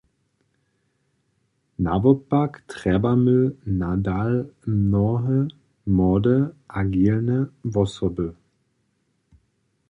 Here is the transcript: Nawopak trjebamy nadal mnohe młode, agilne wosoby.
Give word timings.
Nawopak 1.83 2.51
trjebamy 2.67 3.35
nadal 3.81 4.33
mnohe 4.65 5.39
młode, 5.95 6.35
agilne 6.79 7.39
wosoby. 7.73 8.27